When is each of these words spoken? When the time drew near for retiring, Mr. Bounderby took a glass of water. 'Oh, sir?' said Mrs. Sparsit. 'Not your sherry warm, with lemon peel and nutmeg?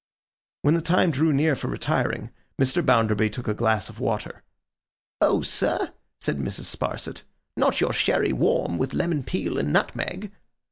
When 0.63 0.73
the 0.73 0.81
time 0.81 1.11
drew 1.11 1.31
near 1.31 1.55
for 1.55 1.67
retiring, 1.67 2.31
Mr. 2.59 2.83
Bounderby 2.83 3.29
took 3.29 3.47
a 3.47 3.53
glass 3.53 3.87
of 3.87 3.99
water. 3.99 4.41
'Oh, 5.21 5.43
sir?' 5.43 5.91
said 6.19 6.39
Mrs. 6.39 6.75
Sparsit. 6.75 7.21
'Not 7.55 7.79
your 7.79 7.93
sherry 7.93 8.33
warm, 8.33 8.79
with 8.79 8.95
lemon 8.95 9.21
peel 9.21 9.59
and 9.59 9.71
nutmeg? 9.71 10.31